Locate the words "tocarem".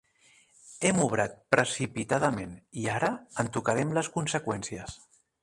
3.59-3.95